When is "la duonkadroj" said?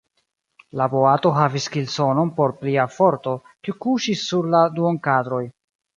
4.57-5.43